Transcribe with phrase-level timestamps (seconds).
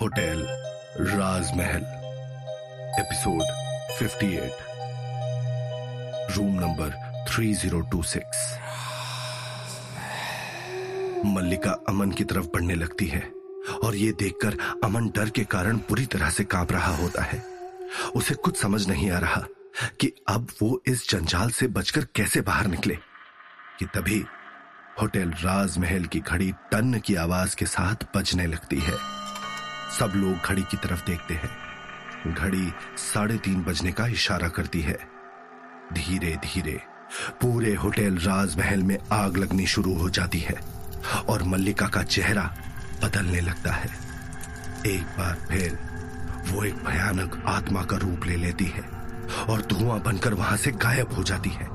[0.00, 0.46] Hotel
[1.00, 1.84] Rajmahal,
[3.00, 3.42] episode
[3.98, 4.52] 58
[6.36, 6.90] room number
[7.28, 8.42] 3026
[11.26, 13.22] Mallika Aman की तरफ़ बढ़ने लगती है,
[13.84, 17.42] और ये देखकर अमन डर के कारण पूरी तरह से काँप रहा होता है।
[18.14, 19.42] उसे कुछ समझ नहीं आ रहा
[20.00, 22.94] कि अब वो इस जंजाल से बचकर कैसे बाहर निकले,
[23.78, 24.24] कि तभी
[25.02, 29.15] होटल राजमहल की घड़ी टन की आवाज़ के साथ बजने लगती है।
[29.90, 34.98] सब लोग घड़ी की तरफ़ देखते हैं। घड़ी साढ़े तीन बजने का इशारा करती है।
[35.92, 36.80] धीरे धीरे
[37.40, 40.60] पूरे होटल राजमहल में आग लगनी शुरू हो जाती है
[41.28, 42.56] और मल्लिका का चेहरा
[43.02, 43.90] बदलने लगता है।
[44.86, 45.78] एक बार फिर
[46.48, 48.82] वो एक भयानक आत्मा का रूप ले लेती है
[49.48, 51.68] और धुआँ बनकर वहाँ से गायब हो जाती है।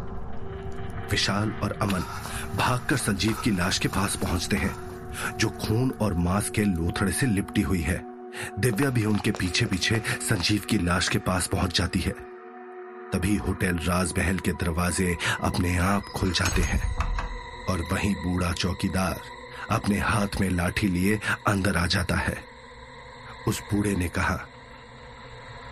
[1.11, 2.03] विशाल और अमन
[2.55, 4.90] भागकर संजीव की लाश के पास पहुँचते हैं।
[5.37, 8.11] जो खून और मांस के लोथड़े से लिपटी हुई है।
[8.59, 12.11] दिव्या भी उनके पीछे पीछे संजीव की लाश के पास पहुँच जाती है।
[13.13, 16.95] तभी होटल राजमहल के दरवाजे अपने आप खुल जाते हैं
[17.65, 19.21] और वहीं बूढ़ा चौकीदार
[19.71, 22.43] अपने हाथ में लाठी लिए अंदर आ जाता है।
[23.47, 24.47] उस बूढ़े ने कहा,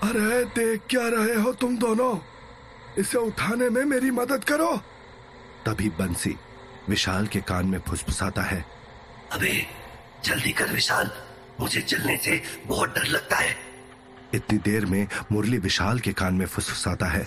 [0.03, 2.17] अरे, देख क्या रहे हो तुम दोनों?
[2.97, 4.78] इसे उठाने में मेरी मदद करो।
[5.66, 6.38] तभी बंसी
[6.89, 8.78] विशाल के कान में फुसफुसाता है।
[9.31, 9.66] अबे
[10.25, 11.11] जल्दी कर विशाल।
[11.59, 13.55] मुझे चलने से बहुत डर लगता है।
[14.33, 17.23] इतनी देर में मुरली विशाल के कान में फुसफुसाता है।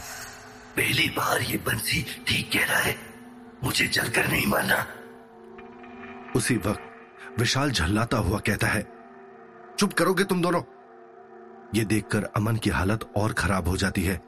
[0.76, 2.96] पहली बार ये बंसी ठीक कह रहा है।
[3.64, 4.86] मुझे जलकर नहीं मारना।
[6.36, 8.82] उसी वक्त विशाल झल्लाता हुआ कहता है
[9.78, 10.62] चुप करोगे तुम दोनों?
[11.74, 14.22] ये देखकर अमन की हालत और खराब हो जाती है।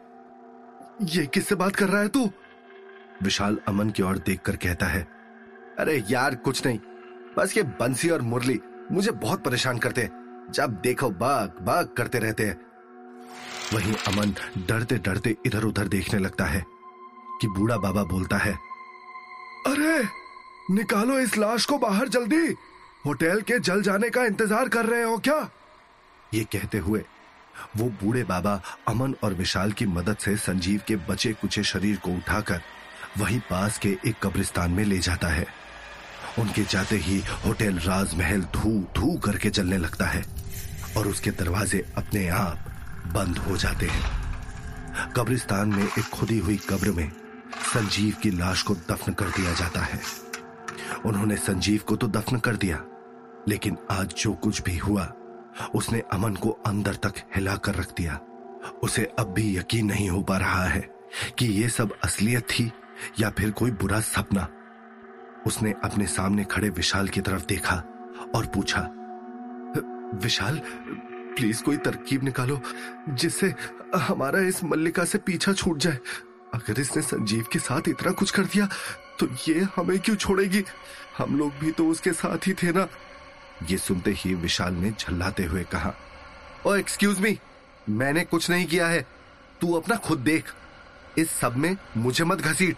[1.02, 2.30] ये किससे बात कर रहा है तू?
[3.22, 5.02] विशाल अमन की ओर देखकर कहता है
[5.78, 6.78] अरे यार कुछ नहीं।
[7.38, 8.60] बस ये बंसी और मुरली
[8.92, 10.08] मुझे बहुत परेशान करते
[10.50, 12.60] जब देखो बाग बाग करते रहते हैं।
[13.74, 14.34] वहीं अमन
[14.66, 16.64] डरते डरते इधर उधर देखने लगता है
[17.40, 18.52] कि बूढ़ा बाबा बोलता है,
[19.66, 20.02] अरे,
[20.70, 22.54] निकालो इस लाश को बाहर जल्दी।
[23.06, 25.38] होटल के जल जाने का इंतज़ार कर रहे हो क्या?
[26.34, 27.04] ये कहते हुए
[27.76, 32.10] वो बूढ़े बाबा अमन और विशाल की मदद से संजीव के बचे कुचे शरीर को
[32.10, 32.60] उठाकर
[33.18, 35.46] वहीं पास के एक कब्रिस्तान में ले जाता है।
[36.38, 40.24] उनके जाते ही होटल राजमहल धू धू करके चलने लगता है
[40.96, 42.64] और उसके दरवाजे अपने आप
[43.14, 47.10] बंद हो जाते हैं। कब्रिस्तान में एक खुदी हुई कब्र में
[47.74, 50.00] संजीव की लाश को दफन कर दिया जाता है।
[51.06, 52.82] उन्होंने संजीव को तो दफन कर दिया,
[53.48, 55.12] लेकिन आज जो कुछ भी हुआ,
[55.74, 58.20] उसने अमन को अंदर तक हिला कर रख दिया।
[58.82, 60.80] उसे अब भी यकीन नहीं हो पा रहा है
[61.38, 62.70] कि ये सब असलियत थी
[63.20, 64.48] या फिर कोई बुरा सपना।
[65.46, 67.74] उसने अपने सामने खड़े विशाल की तरफ़ देखा
[68.34, 68.80] और पूछा,
[70.16, 70.60] विशाल
[71.36, 72.60] प्लीज़ कोई तरकीब निकालो
[73.10, 73.54] जिससे
[73.98, 75.98] हमारा इस मल्लिका से पीछा छूट जाए।
[76.54, 78.68] अगर इसने संजीव के साथ इतना कुछ कर दिया
[79.20, 80.64] तो ये हमें क्यों छोड़ेगी?
[81.18, 82.86] हम लोग भी तो उसके साथ ही थे ना?
[83.70, 85.94] ये सुनते ही विशाल ने झल्लाते हुए कहा,
[86.66, 87.38] ओ एक्सक्यूज मी
[87.90, 89.06] मैंने कुछ नहीं किया है।
[89.60, 90.52] तू अपना खुद देख।
[91.18, 92.76] इस सब में मुझे मत घसीट।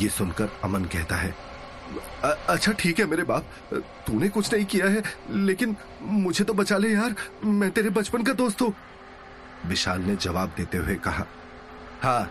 [0.00, 1.34] ये सुनकर अमन कहता है
[2.24, 3.44] अच्छा ठीक है, मेरे बाप।
[4.06, 7.14] तूने कुछ नहीं किया है, लेकिन मुझे तो बचा ले यार।
[7.44, 8.72] मैं तेरे बचपन का दोस्त हूँ।
[9.66, 11.26] विशाल ने जवाब देते हुए कहा
[12.02, 12.30] हाँ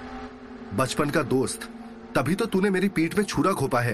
[0.74, 1.70] बचपन का दोस्त।
[2.16, 3.94] तभी तो तूने मेरी पीठ में छुरा खोपा है।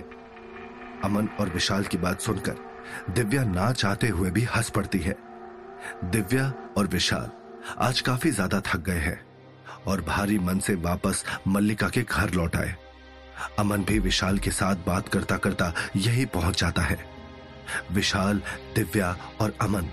[1.04, 2.58] अमन और विशाल की बात सुनकर
[3.10, 5.16] दिव्या ना चाहते हुए भी हंस पड़ती है।
[6.06, 7.30] दिव्या और विशाल
[7.80, 9.20] आज काफ़ी ज़्यादा थक गए हैं
[9.88, 12.76] और भारी मन से वापस मल्लिका के घर लौट आए।
[13.60, 17.00] अमन भी विशाल के साथ बात करता करता यही पहुँच जाता है।
[17.92, 18.42] विशाल,
[18.76, 19.90] दिव्या और अमन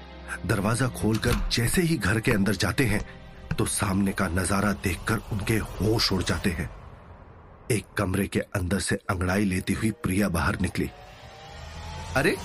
[0.47, 3.00] दरवाज़ा खोलकर जैसे ही घर के अंदर जाते हैं
[3.59, 6.69] तो सामने का नज़ारा देखकर उनके होश उड़ जाते हैं।
[7.71, 10.91] एक कमरे के अंदर से अंगड़ाई लेती हुई प्रिया बाहर निकली।
[12.16, 12.37] अरे,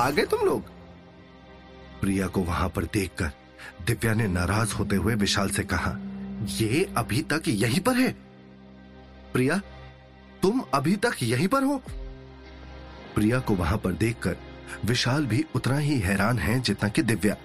[0.00, 0.68] आ गए तुम लोग?
[2.00, 3.30] प्रिया को वहाँ पर देखकर
[3.86, 5.96] दिव्या ने नाराज़ होते हुए विशाल से कहा,
[6.50, 8.10] ये अभी तक यहीं पर है?
[9.32, 9.60] प्रिया
[10.44, 11.76] तुम अभी तक यहीं पर हो?
[13.14, 14.36] प्रिया को वहाँ पर देखकर
[14.84, 17.36] विशाल भी उतना ही हैरान है जितना कि दिव्या।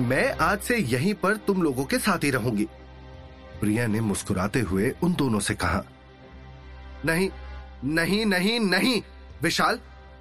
[0.00, 2.64] मैं आज से यहीं पर तुम लोगों के साथ ही रहूँगी।
[3.60, 5.82] प्रिया ने मुस्कुराते हुए उन दोनों से कहा,
[7.06, 7.30] नहीं
[7.86, 9.02] नहीं नहीं नहीं,
[9.42, 9.80] विशाल,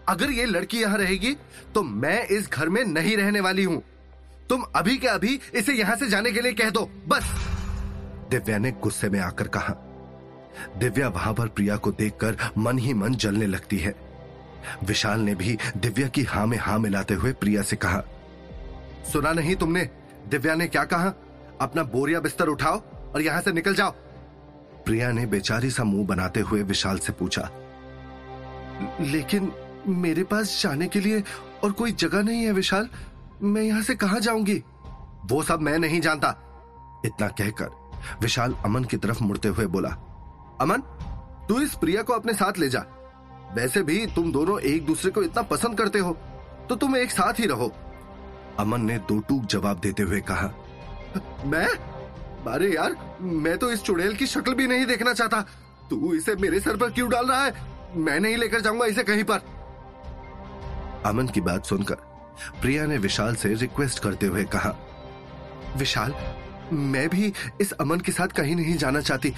[0.10, 1.36] अगर ये लड़की यहाँ रहेगी
[1.76, 3.82] तो मैं इस घर में नहीं रहने वाली हूँ।
[4.50, 7.38] तुम अभी के अभी इसे यहाँ से जाने के लिए कह दो, बस!
[8.32, 9.78] दिव्या ने गुस्से में आकर कहा
[10.78, 13.94] दिव्या वहाँ पर प्रिया को देखकर मन ही मन जलने लगती है।
[14.84, 18.02] विशाल ने भी दिव्या की हाँ में हाँ मिलाते हुए प्रिया से कहा,
[19.12, 19.90] सुना नहीं तुमने?
[20.30, 21.14] दिव्या ने क्या कहा?
[21.62, 22.82] अपना बोरिया बिस्तर उठाओ
[23.14, 23.92] और यहाँ से निकल जाओ।
[24.86, 27.50] प्रिया ने बेचारी सा मुँह बनाते हुए विशाल से पूछा,
[29.02, 29.52] लेकिन
[29.88, 31.24] मेरे पास जाने के लिए
[31.64, 32.90] और कोई जगह नहीं है विशाल?
[33.44, 34.64] मैं यहाँ से कहा जाऊँगी?
[35.26, 36.30] वो सब मैं नहीं जानता,
[37.06, 37.70] इतना कहकर
[38.22, 39.90] विशाल अमन की तरफ़ मुड़ते हुए बोला
[40.62, 40.82] अमन,
[41.48, 42.86] तू इस प्रिया को अपने साथ ले जा।
[43.56, 46.12] वैसे भी तुम दोनों एक दूसरे को इतना पसंद करते हो
[46.70, 47.72] तो तुम एक साथ ही रहो।
[48.60, 50.48] अमन ने दो टूक जवाब देते हुए कहा,
[51.46, 51.68] मैं?
[52.48, 55.42] अरे यार, मैं तो इस चुड़ैल की शक्ल भी नहीं देखना चाहता।
[55.90, 57.54] तू इसे मेरे सर पर क्यों डाल रहा है?
[57.98, 59.42] मैं नहीं लेकर जाऊँगा इसे कहीं पर।
[61.06, 61.96] अमन की बात सुनकर
[62.62, 64.76] प्रिया ने विशाल से रिक्वेस्ट करते हुए कहा,
[65.78, 66.14] विशाल,
[66.72, 67.32] मैं भी
[67.62, 69.34] इस अमन के साथ कहीं नहीं जाना चाहती।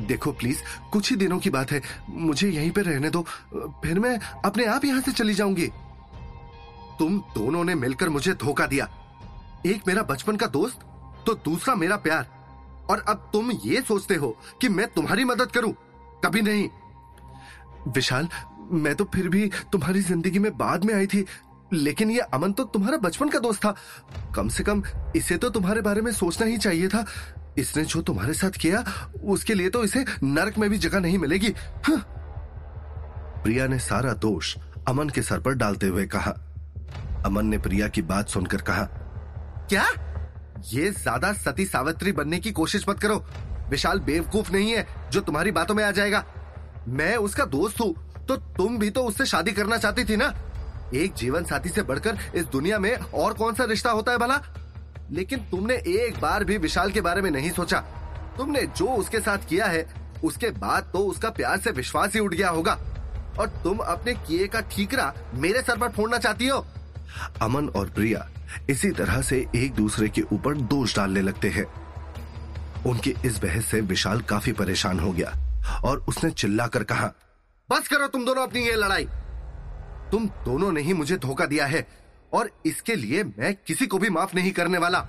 [0.00, 0.58] देखो प्लीज़
[0.92, 1.80] कुछ ही दिनों की बात है।
[2.10, 3.22] मुझे यहीं पे रहने दो।
[3.84, 5.66] फिर मैं अपने आप यहाँ से चली जाऊँगी।
[6.98, 8.88] तुम दोनों ने मिलकर मुझे धोखा दिया।
[9.66, 10.80] एक मेरा बचपन का दोस्त
[11.26, 12.26] तो दूसरा मेरा प्यार।
[12.90, 15.72] और अब तुम ये सोचते हो कि मैं तुम्हारी मदद करूँ?
[16.24, 16.68] कभी नहीं।
[17.88, 18.28] विशाल,
[18.72, 21.24] मैं तो फिर भी तुम्हारी ज़िंदगी में बाद में आई थी,
[21.72, 23.74] लेकिन ये अमन तो तुम्हारा बचपन का दोस्त था।
[24.36, 24.82] कम से कम
[25.16, 27.04] इसे तो तुम्हारे बारे में सोचना ही चाहिए था।
[27.58, 28.84] इसने जो तुम्हारे साथ किया,
[29.24, 31.54] उसके लिए तो इसे नरक में भी जगह नहीं मिलेगी।
[31.86, 31.98] हाँ।
[33.44, 34.56] प्रिया ने सारा दोष
[34.88, 36.30] अमन के सर पर डालते हुए कहा।
[37.26, 38.84] अमन ने प्रिया की बात सुनकर कहा,
[39.70, 39.84] क्या?
[40.64, 43.24] ये ज़्यादा सती सावित्री बनने की कोशिश मत करो।
[43.70, 46.24] विशाल बेवकूफ़ नहीं है जो तुम्हारी बातों में आ जाएगा।
[46.88, 47.94] मैं उसका दोस्त हूँ
[48.28, 50.32] तो तुम भी तो उससे शादी करना चाहती थी ना?
[50.94, 54.40] एक जीवन साथी से बढ़कर इस दुनिया में और कौन सा रिश्ता होता है भला?
[55.10, 57.80] लेकिन तुमने एक बार भी विशाल के बारे में नहीं सोचा।
[58.36, 59.86] तुमने जो उसके साथ किया है,
[60.24, 62.78] उसके बाद तो उसका प्यार से विश्वास ही उठ गया होगा।
[63.38, 66.66] और तुम अपने किए का ठीकरा मेरे सर पर फोड़ना चाहती हो?
[67.42, 68.28] अमन और प्रिया
[68.70, 71.64] इसी तरह से एक दूसरे के ऊपर दोष डालने लगते हैं।
[72.86, 75.32] उनकी इस बहस से विशाल काफ़ी परेशान हो गया
[75.84, 77.12] और उसने चिल्लाकर कहा,
[77.68, 79.04] बस करो तुम दोनों अपनी ये लड़ाई।
[80.12, 81.86] तुम दोनों ने ही मुझे धोखा दिया है।
[82.34, 85.00] और इसके लिए मैं किसी को भी माफ़ नहीं करने वाला।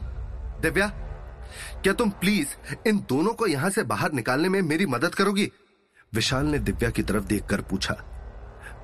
[0.61, 0.87] दिव्या,
[1.83, 2.47] क्या तुम प्लीज़
[2.87, 5.51] इन दोनों को यहाँ से बाहर निकालने में मेरी मदद करोगी?
[6.13, 7.95] विशाल ने दिव्या की तरफ़ देखकर पूछा।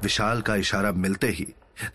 [0.04, 1.48] विशाल का इशारा मिलते ही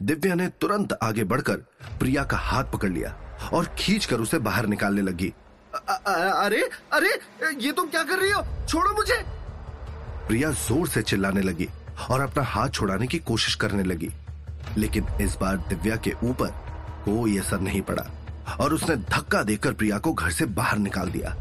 [0.02, 1.56] दिव्या ने तुरंत आगे बढ़कर
[1.98, 3.14] प्रिया का हाथ पकड़ लिया
[3.52, 5.32] और खींचकर उसे बाहर निकालने लगी।
[5.72, 6.62] अरे
[6.92, 7.08] अरे,
[7.56, 8.42] ये तुम क्या कर रही हो?
[8.68, 9.22] छोड़ो मुझे!
[10.28, 11.68] प्रिया ज़ोर से चिल्लाने लगी
[12.10, 14.10] और अपना हाथ छुड़ाने की कोशिश करने लगी।
[14.78, 16.48] लेकिन इस बार दिव्या के ऊपर
[17.04, 18.04] कोई असर नहीं पड़ा
[18.60, 21.36] और उसने धक्का देकर प्रिया को घर से बाहर निकाल दिया।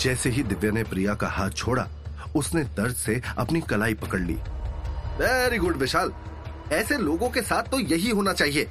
[0.00, 1.88] जैसे ही दिव्या ने प्रिया का हाथ छोड़ा,
[2.36, 4.34] उसने दर्द से अपनी कलाई पकड़ ली।
[5.18, 6.12] वेरी गुड विशाल।
[6.72, 8.68] ऐसे लोगों के साथ तो यही होना चाहिए।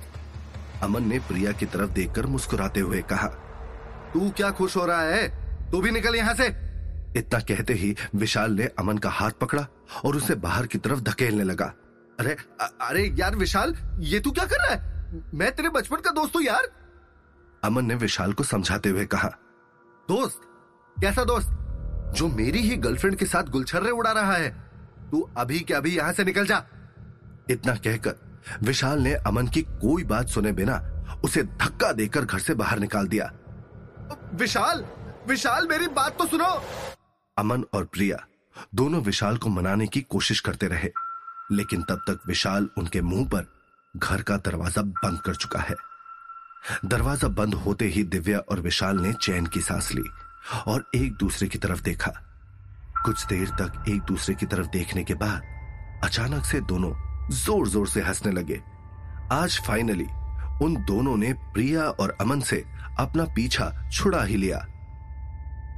[0.83, 3.27] अमन ने प्रिया की तरफ़ देखकर मुस्कुराते हुए कहा,
[4.13, 5.27] तू क्या खुश हो रहा है?
[5.71, 6.47] तू भी निकल यहाँ से!
[7.19, 9.65] इतना कहते ही विशाल ने अमन का हाथ पकड़ा
[10.05, 11.73] और उसे बाहर की तरफ़ धकेलने लगा।
[12.19, 15.21] अरे अ, अरे यार विशाल ये तू क्या कर रहा है?
[15.33, 16.67] मैं तेरे बचपन का दोस्त हूँ यार।
[17.63, 19.27] अमन ने विशाल को समझाते हुए कहा
[20.09, 20.41] दोस्त
[20.97, 21.49] कैसा दोस्त?
[22.17, 24.49] जो मेरी ही गर्लफ्रेंड के साथ गुलछर्रे उड़ा रहा है।
[25.11, 26.57] तू अभी के अभी यहाँ से निकल जा।
[27.49, 28.15] इतना कहकर
[28.63, 30.75] विशाल ने अमन की कोई बात सुने बिना
[31.25, 33.31] उसे धक्का देकर घर से बाहर निकाल दिया।
[34.33, 34.85] विशाल
[35.27, 36.49] विशाल मेरी बात तो सुनो।
[37.37, 38.25] अमन और प्रिया
[38.75, 40.89] दोनों विशाल को मनाने की कोशिश करते रहे।
[41.51, 43.45] लेकिन तब तक विशाल उनके मुँह पर
[43.95, 45.75] घर का दरवाज़ा बंद कर चुका है।
[46.85, 50.03] दरवाज़ा बंद होते ही दिव्या और विशाल ने चैन की सांस ली
[50.67, 52.11] और एक दूसरे की तरफ़ देखा।
[53.05, 55.41] कुछ देर तक एक दूसरे की तरफ़ देखने के बाद
[56.03, 56.91] अचानक से दोनों
[57.35, 58.61] ज़ोर ज़ोर से हंसने लगे।
[59.31, 60.07] आज फाइनली
[60.61, 62.63] उन दोनों ने प्रिया और अमन से
[62.99, 64.57] अपना पीछा छुड़ा ही लिया।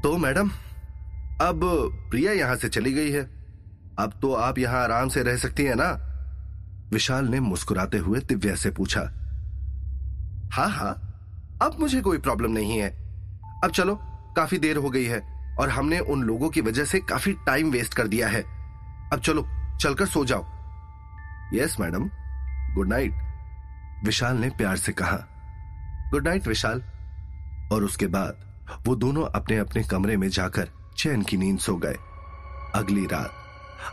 [0.04, 0.50] तो मैडम,
[1.42, 1.60] अब
[2.12, 3.24] प्रिया यहाँ से चली गई है।
[4.00, 6.12] अब तो आप यहाँ आराम से रह सकती हैं ना?
[6.92, 9.02] विशाल ने मुस्कुराते हुए दिव्या से पूछा।
[10.54, 11.02] हाँ हाँ
[11.62, 12.90] अब मुझे कोई प्रॉब्लम नहीं है।
[13.64, 13.96] अब चलो,
[14.36, 15.20] काफ़ी देर हो गई है
[15.60, 18.42] और हमने उन लोगों की वजह से काफ़ी टाइम वेस्ट कर दिया है।
[19.14, 19.48] अब चलो,
[19.78, 20.46] चलकर सो जाओ।
[21.54, 22.10] Yes madam
[22.75, 23.14] good night
[24.06, 25.18] Vishal ने प्यार से कहा।
[26.12, 26.84] Good night Vishal.
[27.72, 28.38] और उसके बाद
[28.86, 31.96] वो दोनों अपने अपने कमरे में जाकर चैन की नींद सो गए।
[32.75, 33.45] अगली रात।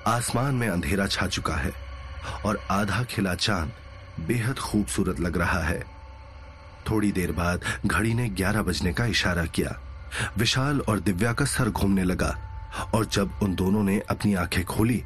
[0.06, 1.72] आसमान में अंधेरा छा चुका है
[2.46, 3.72] और आधा खिला चाँद
[4.20, 5.82] बेहद खूबसूरत लग रहा है।
[6.90, 9.78] थोड़ी देर बाद घड़ी ने ग्यारह बजने का इशारा किया।
[10.38, 12.36] विशाल और दिव्या का सर घूमने लगा
[12.94, 15.02] और जब उन दोनों ने अपनी आँखें खोली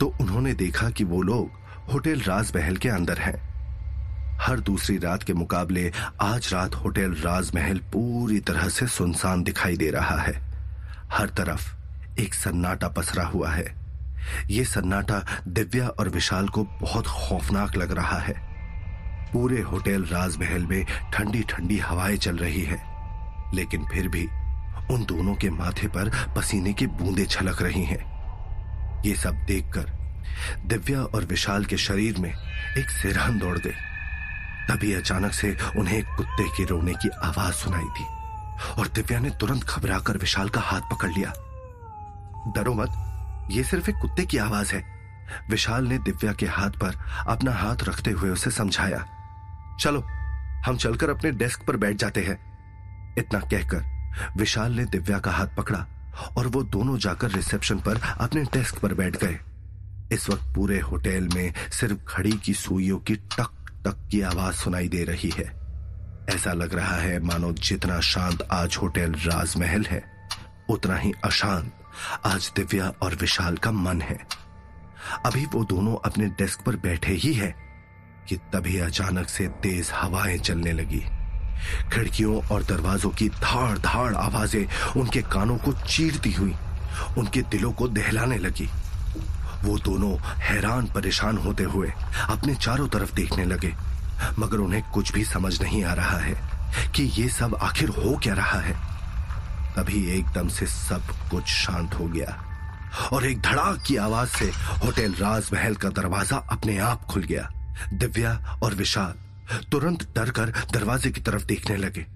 [0.00, 3.36] तो उन्होंने देखा कि वो लोग होटल राज महल के अंदर हैं।
[4.40, 9.90] हर दूसरी रात के मुकाबले आज रात होटल राजमहल पूरी तरह से सुनसान दिखाई दे
[9.90, 10.34] रहा है।
[11.12, 11.70] हर तरफ़
[12.20, 13.81] एक सन्नाटा पसरा हुआ है।
[14.50, 18.34] यह सन्नाटा दिव्या और विशाल को बहुत खौफनाक लग रहा है।
[19.32, 22.82] पूरे होटल राजमहल में ठंडी ठंडी हवाएँ चल रही है,
[23.54, 24.24] लेकिन फिर भी
[24.90, 29.90] उन दोनों के माथे पर पसीने की बूंदें छलक रही हैं। ये सब देखकर
[30.66, 33.70] दिव्या और विशाल के शरीर में एक सिरहन दौड़ गई।
[34.68, 38.04] तभी अचानक से उन्हें एक कुत्ते के रोने की आवाज़ सुनाई दी,
[38.72, 41.32] और दिव्या ने तुरंत घबराकर विशाल का हाथ पकड़ लिया।
[42.56, 42.90] डरो मत
[43.50, 44.84] ये सिर्फ़ एक कुत्ते की आवाज़ है।
[45.50, 49.06] विशाल ने दिव्या के हाथ पर अपना हाथ रखते हुए उसे समझाया।
[49.80, 50.00] चलो,
[50.66, 52.52] हम चलकर अपने डेस्क पर बैठ जाते हैं।
[53.18, 53.84] इतना कहकर
[54.36, 55.86] विशाल ने दिव्या का हाथ पकड़ा
[56.36, 59.40] और वो दोनों जाकर रिसेप्शन पर अपने डेस्क पर बैठ गए।
[60.12, 64.88] इस वक्त पूरे होटल में सिर्फ़ घड़ी की सुइयों की टक टक की आवाज़ सुनाई
[64.88, 65.62] दे रही है।
[66.30, 70.28] ऐसा लग रहा है मानो जितना शांत आज होटल राजमहल है,
[70.68, 71.81] उतना ही अशांत।
[72.26, 74.18] आज दिव्या और विशाल का मन है।
[75.26, 77.54] अभी वो दोनों अपने डेस्क पर बैठे ही है
[78.28, 81.02] कि तभी अचानक से तेज हवाएँ चलने लगी।
[81.92, 86.54] खिड़कियों और दरवाजों की धाड़ धाड़ आवाज़ें उनके कानों को चीरती हुई,
[87.18, 88.68] उनके दिलों को दहलाने लगी।
[89.64, 91.92] वो दोनों हैरान परेशान होते हुए
[92.30, 93.72] अपने चारों तरफ़ देखने लगे,
[94.38, 96.34] मगर उन्हें कुछ भी समझ नहीं आ रहा है
[96.94, 98.91] कि ये सब आखिर हो क्या रहा है।
[99.76, 102.38] तभी एकदम से सब कुछ शांत हो गया।
[103.12, 104.50] और एक धड़ाक की आवाज़ से
[104.84, 107.48] होटल राजमहल का दरवाज़ा अपने आप खुल गया।
[107.92, 109.14] दिव्या और विशाल
[109.70, 112.06] तुरंत डर कर दरवाजे की तरफ़ देखने लगे।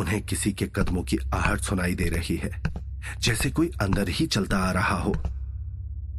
[0.00, 2.62] उन्हें किसी के कदमों की आहट सुनाई दे रही है,
[3.20, 5.10] जैसे कोई अंदर ही चलता आ रहा हो।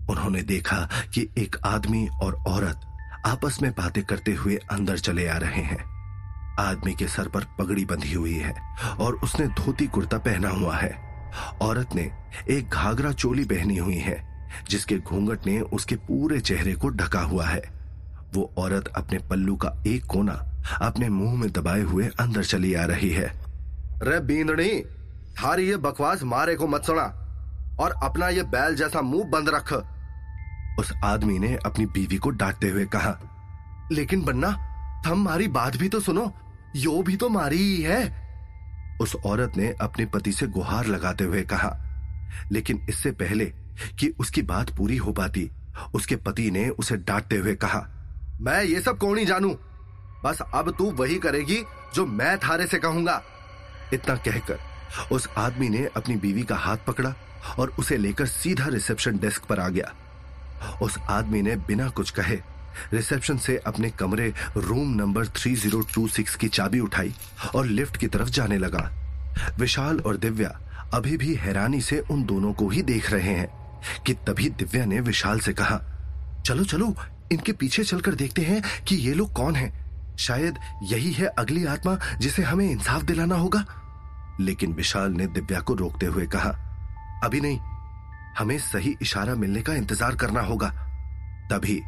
[0.09, 2.81] उन्होंने देखा कि एक आदमी और औरत
[3.27, 5.98] आपस में बातें करते हुए अंदर चले आ रहे हैं।
[6.59, 8.53] आदमी के सर पर पगड़ी बंधी हुई है
[8.99, 10.91] और उसने धोती कुर्ता पहना हुआ है।
[11.61, 12.09] औरत ने
[12.49, 14.17] एक घाघरा चोली पहनी हुई है
[14.69, 17.61] जिसके घूंघट ने उसके पूरे चेहरे को ढका हुआ है।
[18.33, 20.33] वो औरत अपने पल्लू का एक कोना
[20.81, 23.27] अपने मुँह में दबाए हुए अंदर चली आ रही है।
[24.03, 24.81] रे बींदड़ी
[25.35, 27.03] थारी ये बकवास मारे को मत सुना
[27.79, 29.73] और अपना ये बैल जैसा मुँह बंद रख।
[30.79, 33.17] उस आदमी ने अपनी बीवी को डांटते हुए कहा
[33.91, 34.51] लेकिन बन्ना
[35.07, 36.31] थम मारी बात भी तो सुनो
[36.75, 38.01] यो भी तो मारी ही है।
[39.01, 41.77] उस औरत ने अपने पति से गुहार लगाते हुए कहा,
[42.51, 43.45] लेकिन इससे पहले
[43.99, 45.49] कि उसकी बात पूरी हो पाती,
[45.93, 47.79] उसके पति ने उसे डांटते हुए कहा,
[48.41, 49.49] मैं ये सब कौन ही जानू?
[50.25, 51.61] बस अब तू वही करेगी
[51.95, 53.21] जो मैं थारे से कहूँगा।
[53.93, 54.59] इतना कहकर
[55.11, 57.13] उस आदमी ने अपनी बीवी का हाथ पकड़ा
[57.59, 59.93] और उसे लेकर सीधा रिसेप्शन डेस्क पर आ गया।
[60.81, 62.39] उस आदमी ने बिना कुछ कहे
[62.93, 67.13] रिसेप्शन से अपने कमरे रूम नंबर 3026 की चाबी उठाई
[67.55, 68.89] और लिफ्ट की तरफ़ जाने लगा।
[69.59, 70.49] विशाल और दिव्या
[70.93, 73.47] अभी भी हैरानी से उन दोनों को ही देख रहे हैं
[74.05, 75.79] कि तभी दिव्या ने विशाल से कहा,
[76.45, 76.95] चलो चलो,
[77.31, 79.71] इनके पीछे चलकर देखते हैं कि ये लोग कौन हैं।
[80.17, 83.65] शायद यही है अगली आत्मा जिसे हमें इंसाफ दिलाना होगा।
[84.39, 86.49] लेकिन विशाल ने दिव्या को रोकते हुए कहा,
[87.23, 87.59] अभी नहीं,
[88.37, 90.69] हमें सही इशारा मिलने का इंतज़ार करना होगा।
[91.51, 91.81] तभी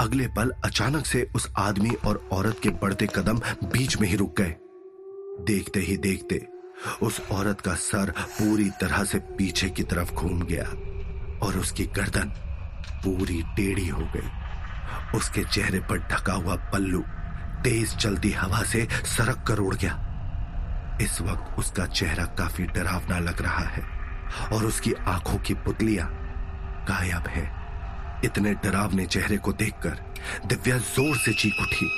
[0.00, 4.40] अगले पल अचानक से उस आदमी और औरत के बढ़ते कदम बीच में ही रुक
[4.40, 4.56] गए।
[5.46, 6.46] देखते ही देखते
[7.02, 10.64] उस औरत का सर पूरी तरह से पीछे की तरफ़ घूम गया
[11.46, 12.32] और उसकी गर्दन
[13.04, 17.00] पूरी टेढ़ी हो गई। उसके चेहरे पर ढका हुआ पल्लू
[17.64, 23.42] तेज चलती हवा से सरक कर उड़ गया। इस वक्त उसका चेहरा काफ़ी डरावना लग
[23.42, 23.82] रहा है
[24.52, 26.08] और उसकी आँखों की पुतलियाँ
[26.88, 27.61] गायब है।
[28.24, 29.98] इतने डरावने चेहरे को देखकर
[30.46, 31.88] दिव्या ज़ोर से चीख उठी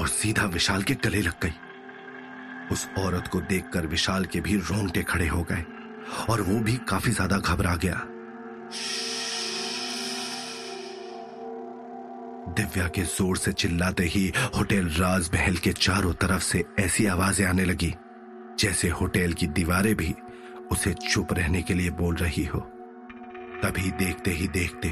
[0.00, 1.54] और सीधा विशाल के गले लग गई।
[2.72, 5.64] उस औरत को देखकर विशाल के भी रोंगटे खड़े हो गए
[6.30, 8.02] और वो भी काफ़ी ज़्यादा घबरा गया।
[12.54, 17.64] दिव्या के ज़ोर से चिल्लाते ही होटल राजमहल के चारों तरफ़ से ऐसी आवाज़ें आने
[17.64, 17.94] लगी,
[18.58, 20.14] जैसे होटल की दीवारें भी
[20.72, 22.60] उसे चुप रहने के लिए बोल रही हो।
[23.62, 24.88] तभी देखते ही देखते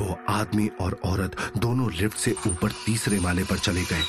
[0.00, 4.02] वो आदमी और औरत दोनों लिफ्ट से ऊपर तीसरे माले पर चले गए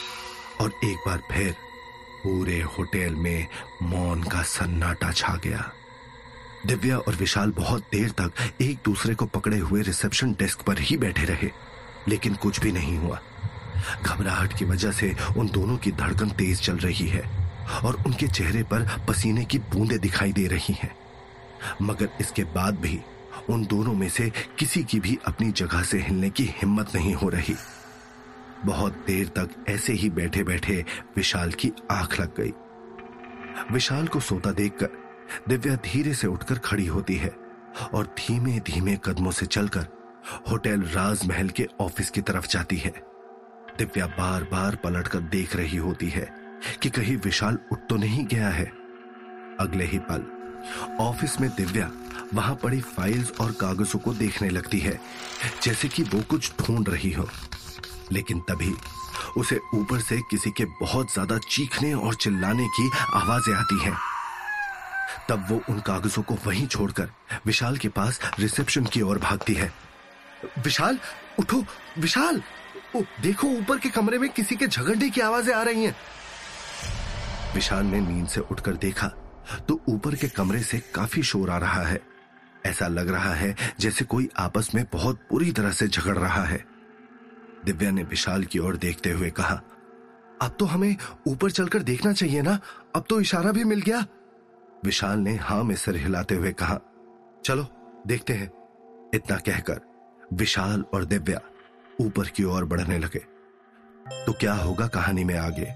[0.61, 1.51] और एक बार फिर
[2.23, 3.47] पूरे होटल में
[3.83, 5.71] मौन का सन्नाटा छा गया।
[6.65, 10.97] दिव्या और विशाल बहुत देर तक एक दूसरे को पकड़े हुए रिसेप्शन डेस्क पर ही
[10.97, 11.49] बैठे रहे,
[12.07, 13.19] लेकिन कुछ भी नहीं हुआ।
[14.03, 17.23] घबराहट की वजह से उन दोनों की धड़कन तेज चल रही है
[17.83, 20.95] और उनके चेहरे पर पसीने की बूंदें दिखाई दे रही हैं।
[21.81, 22.99] मगर इसके बाद भी
[23.51, 27.29] उन दोनों में से किसी की भी अपनी जगह से हिलने की हिम्मत नहीं हो
[27.29, 27.55] रही।
[28.65, 32.53] बहुत देर तक ऐसे ही बैठे बैठे विशाल की आँख लग गई।
[33.71, 34.89] विशाल को सोता देखकर
[35.49, 37.35] दिव्या धीरे से उठकर खड़ी होती है
[37.93, 39.87] और धीमे धीमे कदमों से चलकर
[40.51, 42.93] होटल राजमहल के ऑफ़िस की तरफ़ जाती है।
[43.77, 46.27] दिव्या बार बार पलटकर देख रही होती है
[46.81, 48.65] कि कहीं विशाल उठ तो नहीं गया है।
[49.59, 50.25] अगले ही पल
[50.99, 51.91] ऑफ़िस में दिव्या
[52.33, 54.99] वहाँ पड़ी फाइल्स और कागजों को देखने लगती है
[55.63, 57.27] जैसे कि वो कुछ ढूंढ रही हो।
[58.11, 58.73] लेकिन तभी
[59.37, 63.95] उसे ऊपर से किसी के बहुत ज़्यादा चीखने और चिल्लाने की आवाज़ें आती हैं।
[65.29, 67.09] तब वो उन कागजों को वहीं छोड़कर
[67.45, 69.71] विशाल के पास रिसेप्शन की ओर भागती है।
[70.59, 70.99] विशाल
[71.39, 71.63] उठो
[71.97, 72.41] विशाल!
[72.95, 75.95] ओ, देखो ऊपर के कमरे में किसी के झगड़ने की आवाज़ें आ रही हैं।
[77.53, 79.07] विशाल ने नींद से उठकर देखा
[79.67, 82.01] तो ऊपर के कमरे से काफ़ी शोर आ रहा है।
[82.65, 86.63] ऐसा लग रहा है जैसे कोई आपस में बहुत बुरी तरह से झगड़ रहा है।
[87.65, 89.61] दिव्या ने विशाल की ओर देखते हुए कहा,
[90.41, 90.95] अब तो हमें
[91.27, 92.59] ऊपर चलकर देखना चाहिए ना?
[92.95, 94.05] अब तो इशारा भी मिल गया।
[94.85, 96.79] विशाल ने हाँ में सिर हिलाते हुए कहा,
[97.45, 97.67] चलो,
[98.07, 98.51] देखते हैं।
[99.13, 99.81] इतना कहकर
[100.33, 101.39] विशाल और दिव्या
[102.01, 103.19] ऊपर की ओर बढ़ने लगे।
[104.25, 105.67] तो क्या होगा कहानी में आगे?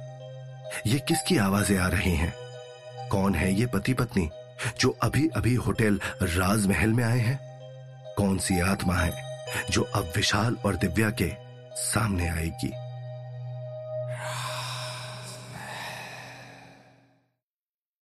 [0.88, 2.34] ये किसकी आवाज़ें आ रही हैं?
[3.10, 4.30] कौन है ये पति पत्नी
[4.80, 7.40] जो अभी अभी होटल राजमहल में आए हैं।
[8.18, 9.14] कौन सी आत्मा है
[9.72, 11.32] जो अब विशाल और दिव्या के
[11.76, 12.74] सामने आएगी?